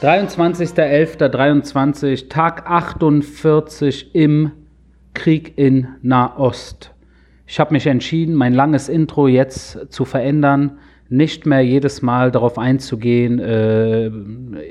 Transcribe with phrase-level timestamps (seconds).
[0.00, 4.52] 23.11.23, Tag 48 im
[5.12, 6.94] Krieg in Nahost.
[7.46, 10.78] Ich habe mich entschieden, mein langes Intro jetzt zu verändern,
[11.10, 14.10] nicht mehr jedes Mal darauf einzugehen, äh,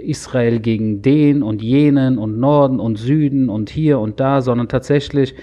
[0.01, 5.35] Israel gegen den und jenen und Norden und Süden und hier und da, sondern tatsächlich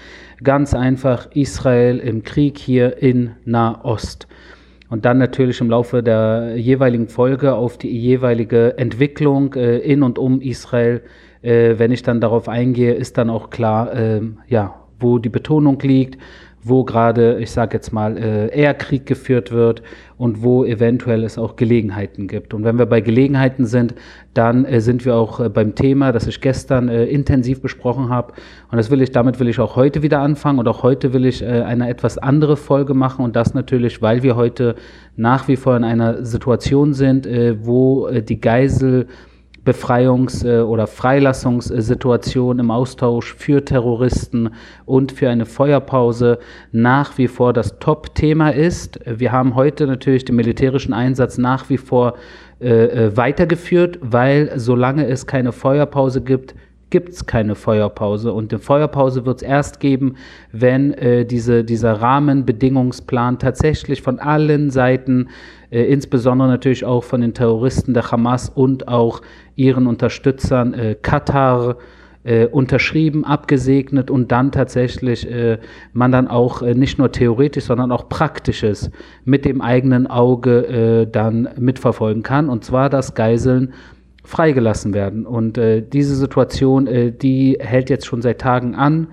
[0.43, 4.27] ganz einfach Israel im Krieg hier in Nahost
[4.89, 10.17] und dann natürlich im Laufe der jeweiligen Folge auf die jeweilige Entwicklung äh, in und
[10.17, 11.01] um Israel.
[11.41, 15.79] Äh, wenn ich dann darauf eingehe, ist dann auch klar, äh, ja, wo die Betonung
[15.79, 16.17] liegt,
[16.67, 19.81] wo gerade, ich sage jetzt mal, äh, eher Krieg geführt wird
[20.17, 22.53] und wo eventuell es auch Gelegenheiten gibt.
[22.53, 23.93] Und wenn wir bei Gelegenheiten sind,
[24.33, 28.33] dann äh, sind wir auch äh, beim Thema, das ich gestern äh, intensiv besprochen habe.
[28.71, 31.25] Und das will ich, damit will ich auch heute wieder anfangen und auch heute will
[31.25, 34.75] ich äh, eine etwas andere Folge machen und das natürlich, weil wir heute
[35.15, 39.07] nach wie vor in einer Situation sind, äh, wo äh, die Geisel
[39.67, 44.51] Befreiungs- äh, oder Freilassungssituation im Austausch für Terroristen
[44.85, 46.39] und für eine Feuerpause
[46.71, 48.99] nach wie vor das Top-Thema ist.
[49.05, 52.13] Wir haben heute natürlich den militärischen Einsatz nach wie vor
[52.61, 56.55] äh, äh weitergeführt, weil solange es keine Feuerpause gibt,
[56.89, 58.31] gibt es keine Feuerpause.
[58.31, 60.15] Und eine Feuerpause wird es erst geben,
[60.51, 65.27] wenn äh, diese, dieser Rahmenbedingungsplan tatsächlich von allen Seiten,
[65.71, 69.21] äh, insbesondere natürlich auch von den Terroristen der Hamas und auch
[69.55, 71.77] ihren Unterstützern äh, Katar,
[72.27, 75.59] äh, unterschrieben, abgesegnet und dann tatsächlich äh,
[75.93, 78.91] man dann auch äh, nicht nur theoretisch, sondern auch praktisches
[79.23, 82.49] mit dem eigenen Auge äh, dann mitverfolgen kann.
[82.49, 83.73] Und zwar das Geiseln
[84.25, 85.25] freigelassen werden.
[85.25, 89.07] Und äh, diese Situation, äh, die hält jetzt schon seit Tagen an.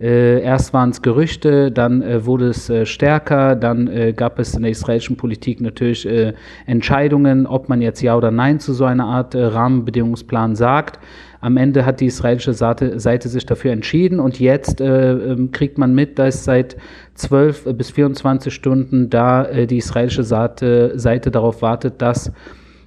[0.00, 4.54] Äh, erst waren es Gerüchte, dann äh, wurde es äh, stärker, dann äh, gab es
[4.54, 6.34] in der israelischen Politik natürlich äh,
[6.66, 11.00] Entscheidungen, ob man jetzt Ja oder Nein zu so einer Art äh, Rahmenbedingungsplan sagt.
[11.40, 15.78] Am Ende hat die israelische Seite, Seite sich dafür entschieden und jetzt äh, ähm, kriegt
[15.78, 16.76] man mit, dass seit
[17.14, 22.32] 12 bis 24 Stunden da die israelische Seite, Seite darauf wartet, dass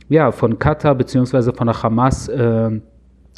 [0.07, 1.51] ja, von Katar bzw.
[1.51, 2.81] von der Hamas ein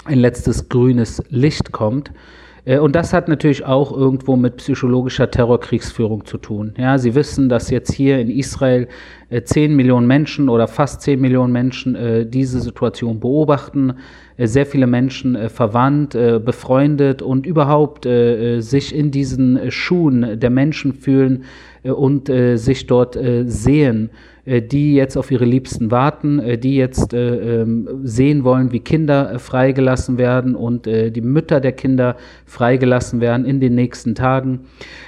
[0.05, 2.11] letztes grünes Licht kommt.
[2.65, 6.73] Äh, und das hat natürlich auch irgendwo mit psychologischer Terrorkriegsführung zu tun.
[6.77, 8.87] Ja, Sie wissen, dass jetzt hier in Israel
[9.29, 13.93] äh, 10 Millionen Menschen oder fast 10 Millionen Menschen äh, diese Situation beobachten,
[14.37, 20.49] äh, sehr viele Menschen äh, verwandt, äh, befreundet und überhaupt sich in diesen Schuhen der
[20.49, 21.43] Menschen fühlen
[21.83, 27.61] und sich dort sehen äh, die jetzt auf ihre Liebsten warten, äh, die jetzt äh,
[27.61, 33.59] ähm, sehen wollen, wie Kinder freigelassen werden und die Mütter der Kinder freigelassen werden in
[33.59, 34.61] den nächsten Tagen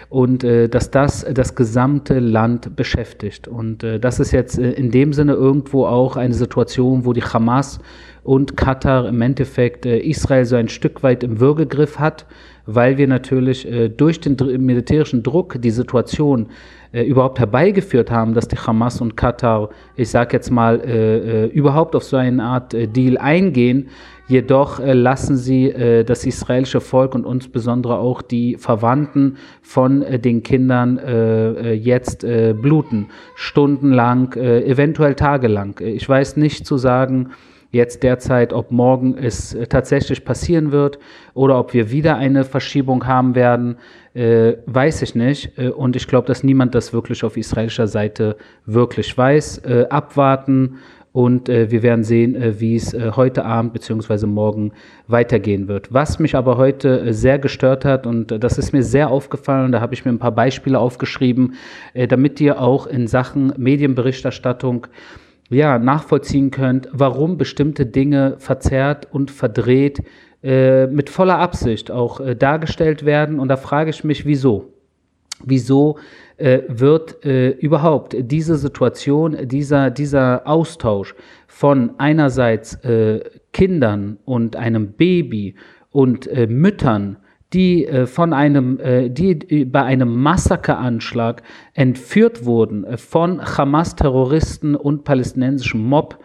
[0.10, 3.48] und dass das das gesamte Land beschäftigt.
[3.48, 7.80] Und das ist jetzt in dem Sinne irgendwo auch eine Situation, wo die Hamas
[8.24, 12.26] und Katar im Endeffekt Israel so ein Stück weit im Würgegriff hat,
[12.66, 13.68] weil wir natürlich
[13.98, 16.48] durch den militärischen Druck die Situation
[16.96, 21.46] äh, überhaupt herbeigeführt haben, dass die Hamas und Katar, ich sage jetzt mal, äh, äh,
[21.48, 23.90] überhaupt auf so eine Art äh, Deal eingehen.
[24.30, 25.72] Jedoch lassen sie
[26.08, 31.00] das israelische Volk und insbesondere auch die Verwandten von den Kindern
[31.80, 35.80] jetzt bluten, stundenlang, eventuell tagelang.
[35.80, 37.34] Ich weiß nicht zu sagen,
[37.76, 40.98] jetzt derzeit, ob morgen es äh, tatsächlich passieren wird
[41.34, 43.78] oder ob wir wieder eine Verschiebung haben werden,
[44.16, 45.58] äh, weiß ich nicht.
[45.58, 49.60] Äh, und ich glaube, dass niemand das wirklich auf israelischer Seite wirklich weiß.
[49.60, 50.78] Äh, abwarten
[51.12, 54.26] und äh, wir werden sehen, äh, wie es heute Abend bzw.
[54.26, 54.72] morgen
[55.08, 55.94] weitergehen wird.
[55.94, 59.94] Was mich aber heute sehr gestört hat und das ist mir sehr aufgefallen, da habe
[59.94, 61.54] ich mir ein paar Beispiele aufgeschrieben,
[62.10, 64.88] damit ihr auch in Sachen Medienberichterstattung
[65.50, 70.04] ja, nachvollziehen könnt, warum bestimmte Dinge verzerrt und verdreht
[70.44, 73.40] äh, mit voller Absicht auch äh, dargestellt werden.
[73.40, 74.74] Und da frage ich mich, wieso?
[75.44, 75.98] Wieso
[76.38, 81.14] äh, wird äh, überhaupt diese Situation, dieser, dieser Austausch
[81.48, 83.22] von einerseits äh,
[83.54, 85.56] Kindern und einem Baby
[85.92, 87.18] und äh, Müttern
[87.56, 91.42] die äh, von einem, äh, die bei einem Massakeranschlag
[91.74, 96.20] entführt wurden äh, von Hamas-Terroristen und palästinensischem Mob.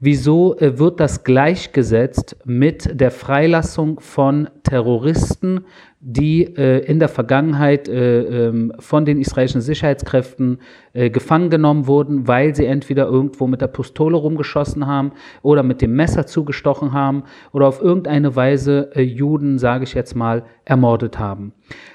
[0.00, 5.64] Wieso äh, wird das gleichgesetzt mit der Freilassung von Terroristen,
[6.06, 10.58] die äh, in der Vergangenheit äh, ähm, von den israelischen Sicherheitskräften
[10.92, 15.80] äh, gefangen genommen wurden, weil sie entweder irgendwo mit der Pistole rumgeschossen haben oder mit
[15.80, 21.18] dem Messer zugestochen haben oder auf irgendeine Weise äh, Juden, sage ich jetzt mal, ermordet
[21.18, 21.54] haben.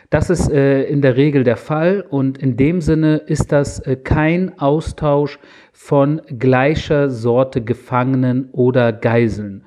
[0.09, 3.95] Das ist äh, in der Regel der Fall und in dem Sinne ist das äh,
[3.95, 5.37] kein Austausch
[5.71, 9.65] von gleicher Sorte Gefangenen oder Geiseln.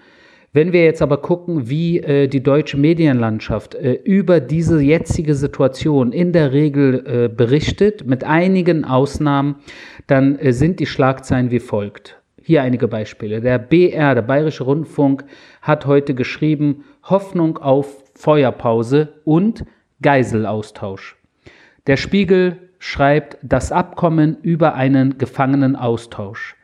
[0.54, 6.12] Wenn wir jetzt aber gucken, wie äh, die deutsche Medienlandschaft äh, über diese jetzige Situation
[6.12, 9.56] in der Regel äh, berichtet, mit einigen Ausnahmen,
[10.08, 12.20] dann äh, sind die Schlagzeilen wie folgt.
[12.36, 13.40] Hier einige Beispiele.
[13.40, 15.24] Der BR, der Bayerische Rundfunk,
[15.62, 19.64] hat heute geschrieben, Hoffnung auf Feuerpause und
[20.02, 21.16] Geiselaustausch.
[21.86, 26.56] Der Spiegel schreibt das Abkommen über einen Gefangenenaustausch.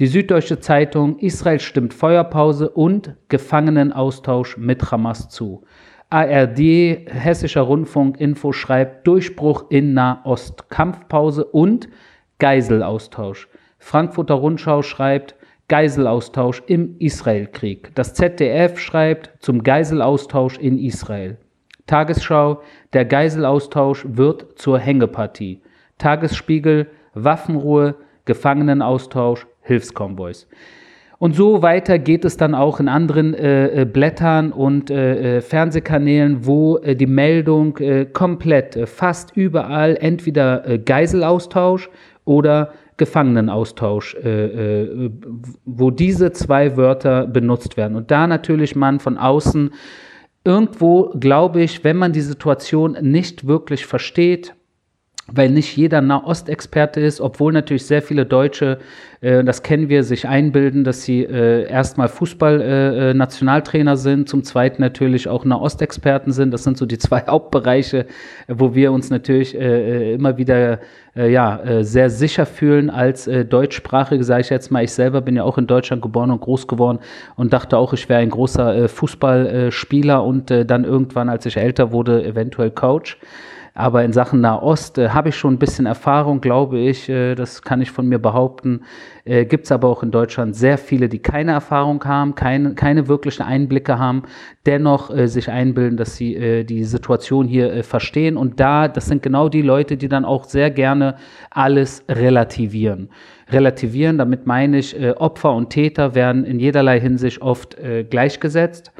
[0.00, 5.62] Die Süddeutsche Zeitung, Israel stimmt Feuerpause und Gefangenenaustausch mit Hamas zu.
[6.10, 6.58] ARD,
[7.06, 11.88] Hessischer Rundfunk, Info schreibt Durchbruch in Nahost, Kampfpause und
[12.40, 13.48] Geiselaustausch.
[13.78, 15.36] Frankfurter Rundschau schreibt
[15.68, 17.94] Geiselaustausch im Israelkrieg.
[17.94, 21.38] Das ZDF schreibt zum Geiselaustausch in Israel.
[21.86, 22.62] Tagesschau,
[22.94, 25.62] der Geiselaustausch wird zur Hängepartie.
[25.98, 27.94] Tagesspiegel, Waffenruhe,
[28.24, 30.46] Gefangenenaustausch, Hilfskonvois.
[31.18, 35.40] Und so weiter geht es dann auch in anderen äh, äh Blättern und äh, äh,
[35.40, 41.88] Fernsehkanälen, wo äh, die Meldung äh, komplett, fast überall entweder Geiselaustausch
[42.24, 44.16] oder Gefangenenaustausch,
[45.64, 47.96] wo diese zwei Wörter benutzt werden.
[47.96, 49.70] Und da natürlich man von außen
[50.44, 54.54] irgendwo, glaube ich, wenn man die Situation nicht wirklich versteht,
[55.26, 58.78] weil nicht jeder Nahostexperte ist, obwohl natürlich sehr viele Deutsche,
[59.22, 64.44] äh, das kennen wir, sich einbilden, dass sie äh, erstmal Fußball-Nationaltrainer äh, äh sind, zum
[64.44, 66.50] Zweiten natürlich auch Nahostexperten sind.
[66.50, 68.06] Das sind so die zwei Hauptbereiche,
[68.48, 70.78] wo wir uns natürlich äh, äh, immer wieder
[71.16, 74.82] ja, sehr sicher fühlen als Deutschsprachige, sage ich jetzt mal.
[74.82, 76.98] Ich selber bin ja auch in Deutschland geboren und groß geworden
[77.36, 82.24] und dachte auch, ich wäre ein großer Fußballspieler und dann irgendwann, als ich älter wurde,
[82.24, 83.16] eventuell Coach.
[83.76, 87.08] Aber in Sachen Nahost äh, habe ich schon ein bisschen Erfahrung, glaube ich.
[87.08, 88.82] Äh, das kann ich von mir behaupten.
[89.24, 93.08] Äh, Gibt es aber auch in Deutschland sehr viele, die keine Erfahrung haben, keine, keine
[93.08, 94.22] wirklichen Einblicke haben,
[94.64, 98.36] dennoch äh, sich einbilden, dass sie äh, die Situation hier äh, verstehen.
[98.36, 101.16] Und da, das sind genau die Leute, die dann auch sehr gerne
[101.50, 103.10] alles relativieren
[103.52, 104.16] relativieren.
[104.16, 107.76] Damit meine ich, äh, Opfer und Täter werden in jederlei Hinsicht oft
[108.08, 108.92] gleichgesetzt.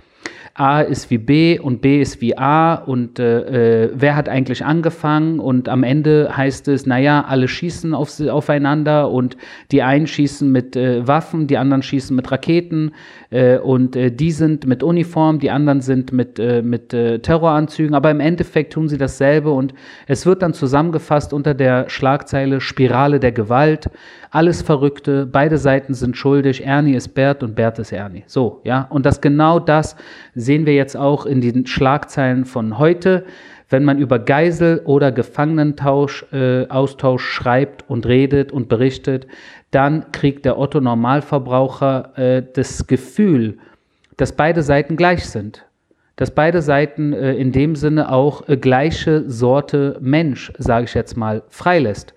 [0.56, 4.64] A ist wie B und B ist wie A und äh, äh, wer hat eigentlich
[4.64, 5.40] angefangen?
[5.40, 9.36] Und am Ende heißt es, naja, alle schießen auf, aufeinander und
[9.72, 12.92] die einen schießen mit äh, Waffen, die anderen schießen mit Raketen
[13.30, 18.12] äh, und äh, die sind mit Uniform, die anderen sind mit, äh, mit Terroranzügen, aber
[18.12, 19.74] im Endeffekt tun sie dasselbe und
[20.06, 23.90] es wird dann zusammengefasst unter der Schlagzeile Spirale der Gewalt
[24.34, 28.24] alles Verrückte, beide Seiten sind schuldig, Ernie ist Bert und Bert ist Ernie.
[28.26, 29.96] So, ja, und das genau das
[30.34, 33.24] sehen wir jetzt auch in den Schlagzeilen von heute,
[33.70, 39.26] wenn man über Geisel- oder Gefangenentausch, äh, Austausch schreibt und redet und berichtet,
[39.70, 43.58] dann kriegt der Otto Normalverbraucher äh, das Gefühl,
[44.16, 45.64] dass beide Seiten gleich sind
[46.16, 51.16] dass beide Seiten äh, in dem Sinne auch äh, gleiche Sorte Mensch, sage ich jetzt
[51.16, 52.14] mal, freilässt.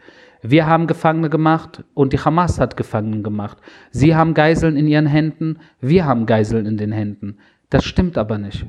[0.49, 3.57] Wir haben Gefangene gemacht und die Hamas hat Gefangene gemacht.
[3.91, 7.39] Sie haben Geiseln in ihren Händen, wir haben Geiseln in den Händen.
[7.69, 8.65] Das stimmt aber nicht.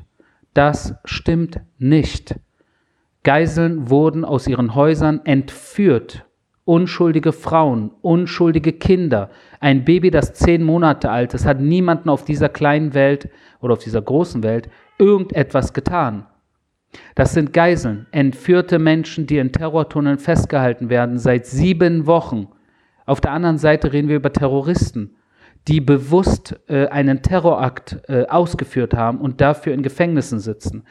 [0.53, 2.35] Das stimmt nicht.
[3.23, 6.25] Geiseln wurden aus ihren Häusern entführt.
[6.65, 9.29] Unschuldige Frauen, unschuldige Kinder,
[9.61, 13.29] ein Baby, das zehn Monate alt ist, hat niemanden auf dieser kleinen Welt
[13.61, 16.25] oder auf dieser großen Welt irgendetwas getan.
[17.15, 22.47] Das sind Geiseln, entführte Menschen, die in Terrortunneln festgehalten werden seit sieben Wochen.
[23.05, 25.15] Auf der anderen Seite reden wir über Terroristen,
[25.67, 30.83] die bewusst äh, einen Terrorakt äh, ausgeführt haben und dafür in Gefängnissen sitzen.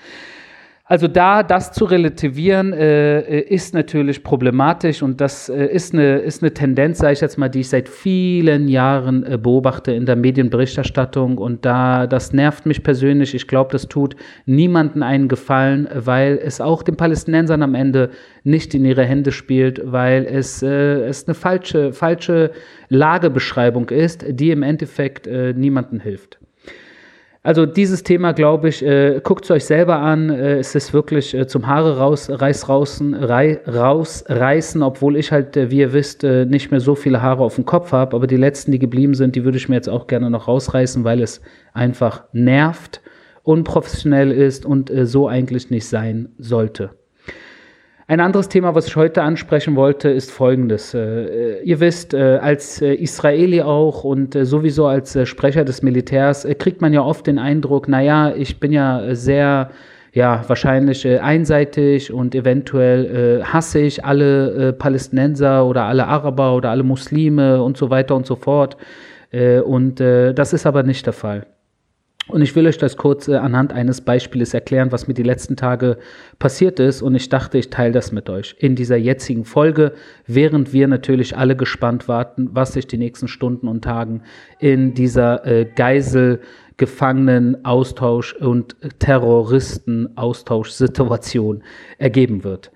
[0.90, 6.20] Also da das zu relativieren, äh, äh, ist natürlich problematisch und das äh, ist, eine,
[6.20, 10.06] ist eine Tendenz, sage ich jetzt mal, die ich seit vielen Jahren äh, beobachte in
[10.06, 13.34] der Medienberichterstattung und da das nervt mich persönlich.
[13.34, 14.16] Ich glaube, das tut
[14.46, 18.08] niemanden einen Gefallen, weil es auch den Palästinensern am Ende
[18.42, 22.50] nicht in ihre Hände spielt, weil es, äh, es eine falsche, falsche
[22.88, 26.38] Lagebeschreibung ist, die im Endeffekt äh, niemandem hilft.
[27.42, 30.28] Also dieses Thema, glaube ich, äh, guckt es euch selber an.
[30.28, 35.56] Äh, es ist wirklich äh, zum Haare raus, reiß rausen, rei, rausreißen, obwohl ich halt,
[35.56, 38.16] äh, wie ihr wisst, äh, nicht mehr so viele Haare auf dem Kopf habe.
[38.16, 41.04] Aber die letzten, die geblieben sind, die würde ich mir jetzt auch gerne noch rausreißen,
[41.04, 41.40] weil es
[41.72, 43.00] einfach nervt,
[43.44, 46.97] unprofessionell ist und äh, so eigentlich nicht sein sollte.
[48.10, 50.94] Ein anderes Thema, was ich heute ansprechen wollte, ist folgendes.
[50.94, 56.80] Äh, äh, ihr wisst, äh, als Israeli auch und sowieso als Sprecher des Militärs kriegt
[56.80, 59.72] man ja oft den Eindruck, naja, ich bin ja sehr
[60.14, 67.62] ja, wahrscheinlich einseitig und eventuell hasse ich alle Palästinenser oder alle Araber oder alle Muslime
[67.62, 68.78] und so weiter und so fort.
[69.64, 71.46] und das ist aber nicht der Fall.
[72.28, 75.56] Und ich will euch das kurz äh, anhand eines Beispiels erklären, was mir die letzten
[75.56, 75.98] Tage
[76.38, 77.02] passiert ist.
[77.02, 79.92] Und ich dachte, ich teile das mit euch in dieser jetzigen Folge,
[80.26, 84.22] während wir natürlich alle gespannt warten, was sich die nächsten Stunden und Tagen
[84.58, 86.40] in dieser äh, Geisel
[86.78, 91.62] Gefangenen-Austausch und Terroristen-Austauschsituation
[91.98, 92.70] ergeben wird.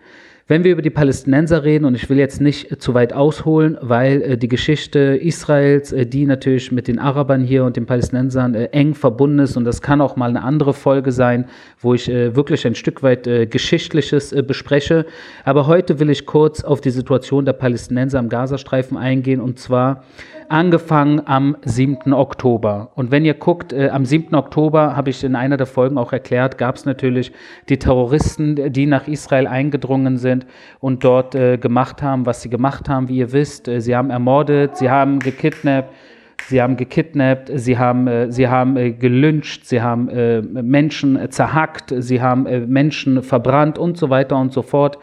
[0.48, 4.22] Wenn wir über die Palästinenser reden, und ich will jetzt nicht zu weit ausholen, weil
[4.22, 8.64] äh, die Geschichte Israels, äh, die natürlich mit den Arabern hier und den Palästinensern äh,
[8.72, 11.46] eng verbunden ist, und das kann auch mal eine andere Folge sein,
[11.78, 15.06] wo ich wirklich ein Stück weit Geschichtliches bespreche.
[15.44, 20.04] Aber heute will ich kurz auf die Situation der Palästinenser im Gazastreifen eingehen, und zwar
[20.48, 22.12] angefangen am 7.
[22.12, 22.90] Oktober.
[22.94, 24.34] Und wenn ihr guckt, äh, am 7.
[24.34, 27.32] Oktober, habe ich in einer der Folgen auch erklärt, gab es natürlich
[27.68, 30.46] die Terroristen, die nach Israel eingedrungen sind
[30.80, 33.68] und dort äh, gemacht haben, was sie gemacht haben, wie ihr wisst.
[33.68, 35.92] Äh, sie haben ermordet, sie haben gekidnappt.
[36.48, 41.94] Sie haben gekidnappt, sie haben, äh, sie haben äh, gelyncht, sie haben äh, Menschen zerhackt,
[41.96, 44.98] sie haben Menschen verbrannt und so weiter und so fort.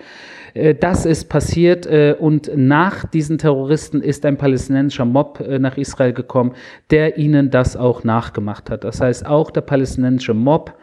[0.53, 5.77] Äh, das ist passiert äh, und nach diesen Terroristen ist ein palästinensischer Mob äh, nach
[5.77, 6.53] Israel gekommen,
[6.91, 8.83] der ihnen das auch nachgemacht hat.
[8.83, 10.73] Das heißt, auch der palästinensische Mob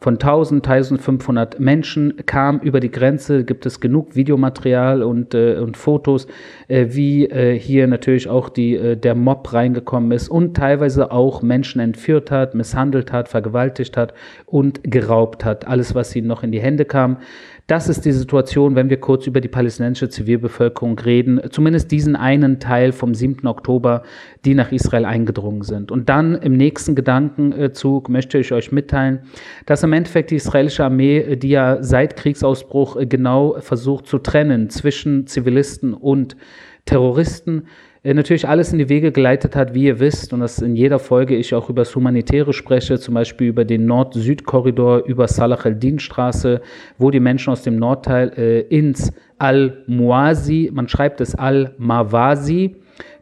[0.00, 5.76] von 1000, 1500 Menschen kam über die Grenze, gibt es genug Videomaterial und, äh, und
[5.76, 6.26] Fotos,
[6.68, 11.42] äh, wie äh, hier natürlich auch die, äh, der Mob reingekommen ist und teilweise auch
[11.42, 14.14] Menschen entführt hat, misshandelt hat, vergewaltigt hat
[14.46, 15.66] und geraubt hat.
[15.66, 17.18] Alles, was ihnen noch in die Hände kam.
[17.66, 22.60] Das ist die Situation, wenn wir kurz über die palästinensische Zivilbevölkerung reden, zumindest diesen einen
[22.60, 23.46] Teil vom 7.
[23.46, 24.02] Oktober,
[24.44, 25.90] die nach Israel eingedrungen sind.
[25.90, 29.20] Und dann im nächsten Gedankenzug möchte ich euch mitteilen,
[29.64, 35.26] dass im Endeffekt die israelische Armee, die ja seit Kriegsausbruch genau versucht zu trennen zwischen
[35.26, 36.36] Zivilisten und
[36.84, 37.64] Terroristen,
[38.04, 40.98] äh, natürlich alles in die Wege geleitet hat, wie ihr wisst, und das in jeder
[40.98, 46.60] Folge ich auch über das Humanitäre spreche, zum Beispiel über den Nord-Süd-Korridor, über Salah al-Din-Straße,
[46.98, 52.76] wo die Menschen aus dem Nordteil äh, ins Al-Muazi, man schreibt es Al-Mawasi,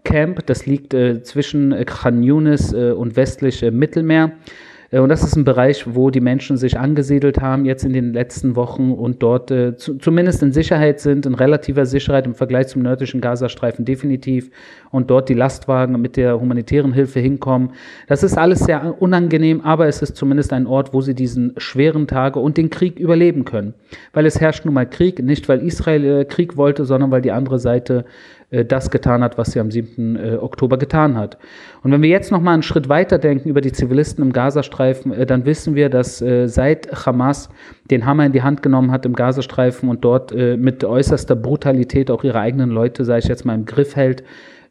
[0.04, 5.36] Camp, das liegt äh, zwischen Khan Yunis äh, und westlich Mittelmeer, äh, und das ist
[5.36, 9.50] ein Bereich, wo die Menschen sich angesiedelt haben jetzt in den letzten Wochen und dort
[9.50, 14.50] äh, zu, zumindest in Sicherheit sind, in relativer Sicherheit im Vergleich zum nördlichen Gazastreifen definitiv
[14.90, 17.70] und dort die Lastwagen mit der humanitären Hilfe hinkommen.
[18.06, 22.06] Das ist alles sehr unangenehm, aber es ist zumindest ein Ort, wo sie diesen schweren
[22.06, 23.72] Tage und den Krieg überleben können.
[24.12, 27.32] Weil es herrscht nun mal Krieg, nicht weil Israel äh, Krieg wollte, sondern weil die
[27.32, 30.16] andere Seite äh, das getan hat, was sie am 7.
[30.16, 31.38] Äh, Oktober getan hat.
[31.82, 35.12] Und wenn wir jetzt noch mal einen Schritt weiter denken über die Zivilisten im Gazastreifen,
[35.12, 37.48] äh, dann wissen wir, dass seit Hamas
[37.90, 42.22] den Hammer in die Hand genommen hat im Gazastreifen und dort mit äußerster Brutalität auch
[42.22, 44.22] ihre eigenen Leute, sage ich jetzt mal, im Griff hält,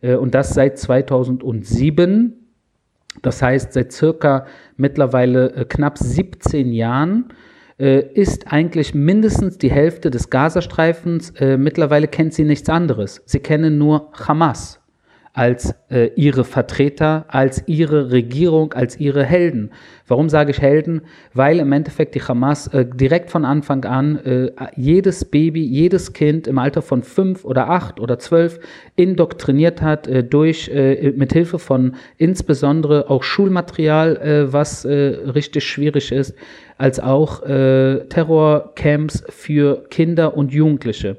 [0.01, 2.33] und das seit 2007,
[3.21, 4.45] das heißt seit circa
[4.77, 7.33] mittlerweile knapp 17 Jahren, äh,
[7.81, 11.31] ist eigentlich mindestens die Hälfte des Gazastreifens.
[11.31, 13.21] Äh, mittlerweile kennt sie nichts anderes.
[13.25, 14.81] Sie kennen nur Hamas
[15.33, 19.71] als äh, ihre Vertreter, als ihre Regierung, als ihre Helden.
[20.07, 21.03] Warum sage ich Helden?
[21.33, 26.47] Weil im Endeffekt die Hamas äh, direkt von Anfang an äh, jedes Baby, jedes Kind
[26.47, 28.59] im Alter von fünf oder acht oder zwölf
[28.97, 35.63] indoktriniert hat äh, durch äh, mit Hilfe von insbesondere auch Schulmaterial, äh, was äh, richtig
[35.63, 36.35] schwierig ist,
[36.81, 41.17] als auch äh, Terrorcamps für Kinder und Jugendliche.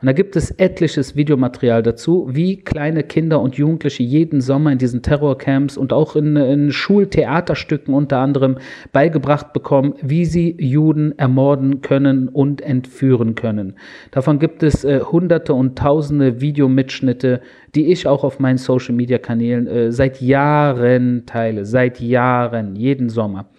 [0.00, 4.78] Und da gibt es etliches Videomaterial dazu, wie kleine Kinder und Jugendliche jeden Sommer in
[4.78, 8.56] diesen Terrorcamps und auch in, in Schultheaterstücken unter anderem
[8.92, 13.74] beigebracht bekommen, wie sie Juden ermorden können und entführen können.
[14.12, 17.42] Davon gibt es äh, hunderte und tausende Videomitschnitte,
[17.74, 23.50] die ich auch auf meinen Social-Media-Kanälen äh, seit Jahren teile, seit Jahren, jeden Sommer.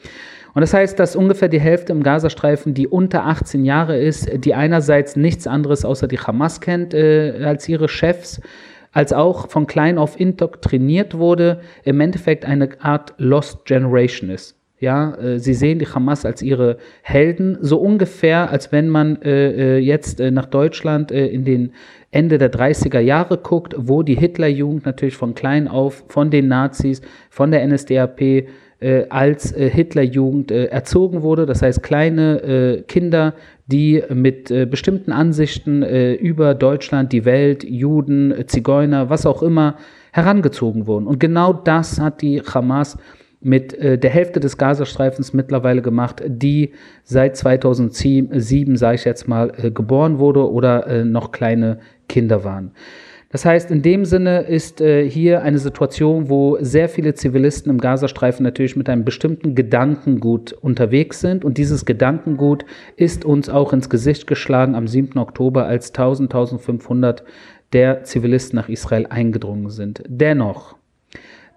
[0.54, 4.54] Und das heißt, dass ungefähr die Hälfte im Gazastreifen, die unter 18 Jahre ist, die
[4.54, 8.40] einerseits nichts anderes außer die Hamas kennt äh, als ihre Chefs,
[8.92, 14.56] als auch von klein auf indoktriniert wurde, im Endeffekt eine Art Lost Generation ist.
[14.80, 19.78] Ja, äh, sie sehen die Hamas als ihre Helden, so ungefähr, als wenn man äh,
[19.78, 21.72] äh jetzt äh, nach Deutschland äh, in den
[22.12, 27.02] Ende der 30er Jahre guckt, wo die Hitlerjugend natürlich von klein auf von den Nazis,
[27.30, 28.46] von der NSDAP
[28.84, 31.46] äh, als äh, Hitlerjugend äh, erzogen wurde.
[31.46, 33.34] Das heißt, kleine äh, Kinder,
[33.68, 39.78] die mit äh, bestimmten Ansichten äh, über Deutschland, die Welt, Juden, Zigeuner, was auch immer,
[40.12, 41.08] herangezogen wurden.
[41.08, 42.98] Und genau das hat die Hamas
[43.46, 46.72] mit der Hälfte des Gazastreifens mittlerweile gemacht, die
[47.04, 52.72] seit 2007, sage ich jetzt mal, geboren wurde oder noch kleine Kinder waren.
[53.34, 57.80] Das heißt, in dem Sinne ist äh, hier eine Situation, wo sehr viele Zivilisten im
[57.80, 61.44] Gazastreifen natürlich mit einem bestimmten Gedankengut unterwegs sind.
[61.44, 62.64] Und dieses Gedankengut
[62.96, 65.18] ist uns auch ins Gesicht geschlagen am 7.
[65.18, 67.24] Oktober, als 1000, 1500
[67.74, 70.04] der Zivilisten nach Israel eingedrungen sind.
[70.08, 70.76] Dennoch,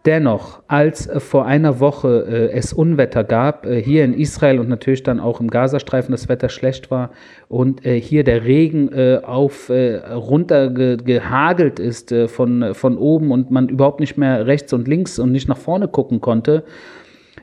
[0.06, 4.68] Dennoch, als äh, vor einer Woche äh, es Unwetter gab, äh, hier in Israel und
[4.68, 7.10] natürlich dann auch im Gazastreifen das Wetter schlecht war
[7.48, 13.68] und äh, hier der Regen äh, auf äh, runtergehagelt ist von, von oben und man
[13.68, 16.62] überhaupt nicht mehr rechts und links und nicht nach vorne gucken konnte,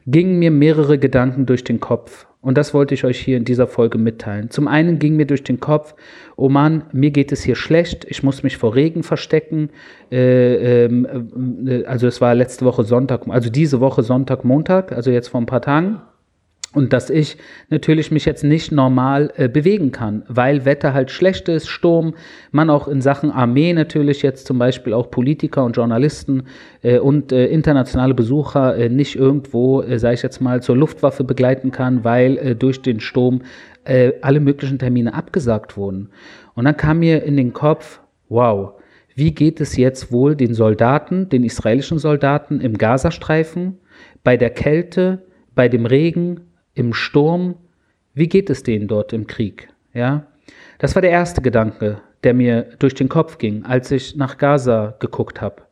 [0.07, 2.27] gingen mir mehrere Gedanken durch den Kopf.
[2.43, 4.49] Und das wollte ich euch hier in dieser Folge mitteilen.
[4.49, 5.95] Zum einen ging mir durch den Kopf,
[6.35, 9.69] oh Mann, mir geht es hier schlecht, ich muss mich vor Regen verstecken.
[10.11, 15.09] Äh, ähm, äh, also es war letzte Woche Sonntag, also diese Woche Sonntag, Montag, also
[15.09, 16.01] jetzt vor ein paar Tagen
[16.73, 17.37] und dass ich
[17.69, 22.15] natürlich mich jetzt nicht normal äh, bewegen kann, weil Wetter halt schlecht ist, Sturm,
[22.51, 26.43] man auch in Sachen Armee natürlich jetzt zum Beispiel auch Politiker und Journalisten
[26.81, 31.23] äh, und äh, internationale Besucher äh, nicht irgendwo, äh, sage ich jetzt mal, zur Luftwaffe
[31.23, 33.41] begleiten kann, weil äh, durch den Sturm
[33.85, 36.09] äh, alle möglichen Termine abgesagt wurden.
[36.55, 38.73] Und dann kam mir in den Kopf, wow,
[39.15, 43.77] wie geht es jetzt wohl den Soldaten, den israelischen Soldaten im Gazastreifen,
[44.23, 46.41] bei der Kälte, bei dem Regen,
[46.75, 47.55] im Sturm,
[48.13, 49.69] wie geht es denen dort im Krieg?
[49.93, 50.27] Ja,
[50.79, 54.95] das war der erste Gedanke, der mir durch den Kopf ging, als ich nach Gaza
[54.99, 55.63] geguckt habe.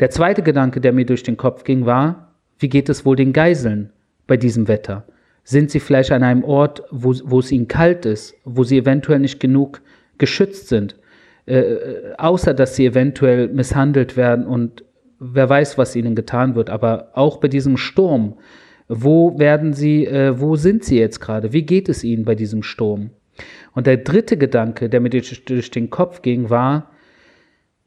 [0.00, 3.32] Der zweite Gedanke, der mir durch den Kopf ging, war, wie geht es wohl den
[3.32, 3.90] Geiseln
[4.26, 5.04] bei diesem Wetter?
[5.44, 9.18] Sind sie vielleicht an einem Ort, wo, wo es ihnen kalt ist, wo sie eventuell
[9.18, 9.80] nicht genug
[10.18, 10.96] geschützt sind,
[11.46, 14.84] äh, äh außer dass sie eventuell misshandelt werden und
[15.20, 16.70] wer weiß, was ihnen getan wird.
[16.70, 18.34] Aber auch bei diesem Sturm,
[18.88, 21.52] wo werden sie, äh, wo sind sie jetzt gerade?
[21.52, 23.10] Wie geht es ihnen bei diesem Sturm?
[23.72, 26.90] Und der dritte Gedanke, der mir durch, den Kopf ging, war,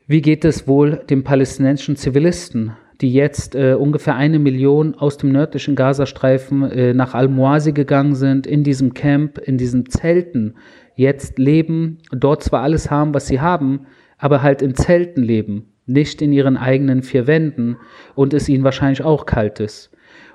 [0.07, 5.31] wie geht es wohl den palästinensischen Zivilisten, die jetzt äh, ungefähr eine Million aus dem
[5.31, 10.55] nördlichen Gazastreifen äh, nach Al-Muasi gegangen sind, in diesem Camp, in diesen Zelten
[10.95, 13.87] jetzt leben, dort zwar alles haben, was sie haben,
[14.17, 17.77] aber halt in Zelten leben, nicht in ihren eigenen vier Wänden
[18.13, 19.91] und es ihnen wahrscheinlich auch kalt ist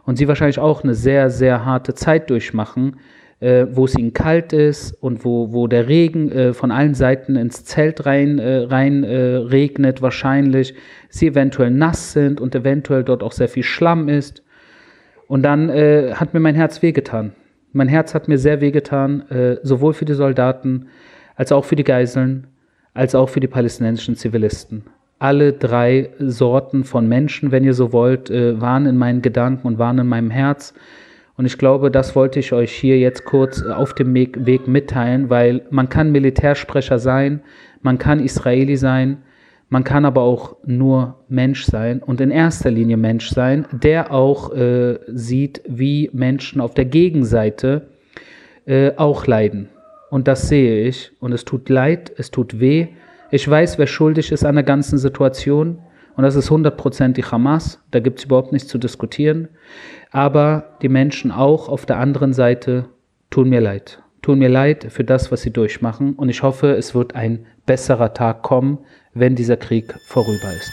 [0.07, 2.97] und sie wahrscheinlich auch eine sehr, sehr harte Zeit durchmachen,
[3.41, 7.37] äh, wo es ihnen kalt ist und wo, wo der Regen äh, von allen Seiten
[7.37, 10.75] ins Zelt rein, äh, rein äh, regnet wahrscheinlich,
[11.11, 14.43] sie eventuell nass sind und eventuell dort auch sehr viel Schlamm ist.
[15.27, 17.33] Und dann äh, hat mir mein Herz wehgetan.
[17.73, 20.87] Mein Herz hat mir sehr wehgetan, äh, sowohl für die Soldaten
[21.35, 22.47] als auch für die Geiseln,
[22.95, 24.85] als auch für die palästinensischen Zivilisten
[25.19, 29.79] alle drei Sorten von Menschen, wenn ihr so wollt, äh, waren in meinen Gedanken und
[29.79, 30.75] waren in meinem Herz.
[31.37, 35.63] Und ich glaube, das wollte ich euch hier jetzt kurz auf dem Weg mitteilen, weil
[35.71, 37.41] man kann Militärsprecher sein,
[37.83, 39.19] man kann Israeli sein,
[39.69, 44.55] man kann aber auch nur Mensch sein und in erster Linie Mensch sein, der auch
[44.55, 47.89] äh, sieht, wie Menschen auf der Gegenseite
[48.65, 49.69] äh, auch leiden.
[50.09, 52.89] Und das sehe ich und es tut leid, es tut weh
[53.31, 55.81] ich weiß, wer schuldig ist an der ganzen Situation.
[56.17, 57.83] Und das ist 100% die Hamas.
[57.91, 59.49] Da gibt es überhaupt nichts zu diskutieren.
[60.11, 62.87] Aber die Menschen auch auf der anderen Seite
[63.31, 64.03] tun mir leid.
[64.23, 66.15] Tun mir leid für das, was sie durchmachen.
[66.15, 68.79] Und ich hoffe, es wird ein besserer Tag kommen,
[69.13, 70.73] wenn dieser Krieg vorüber ist.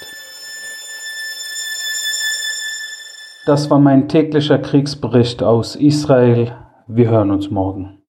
[3.45, 6.55] Das war mein täglicher Kriegsbericht aus Israel.
[6.87, 7.97] Wir hören uns morgen.